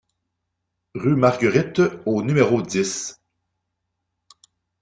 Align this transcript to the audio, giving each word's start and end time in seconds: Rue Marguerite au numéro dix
Rue 0.95 1.15
Marguerite 1.15 1.79
au 2.07 2.23
numéro 2.23 2.63
dix 2.63 3.21